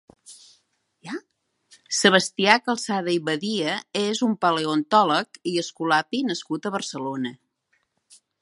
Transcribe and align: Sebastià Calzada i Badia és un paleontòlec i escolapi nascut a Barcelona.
Sebastià 1.97 2.55
Calzada 2.69 3.13
i 3.17 3.21
Badia 3.29 3.75
és 4.01 4.23
un 4.31 4.35
paleontòlec 4.47 5.41
i 5.55 5.57
escolapi 5.67 6.27
nascut 6.31 6.67
a 6.71 6.77
Barcelona. 6.79 7.37